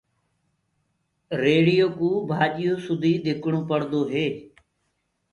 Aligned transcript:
ريڙهيو 1.41 1.87
ڪوُ 1.97 2.09
ڀآڃيو 2.29 2.73
سُدي 2.85 3.13
ڌڪڻو 3.25 3.59
پڙدو 3.69 4.01
هي۔ 4.13 4.27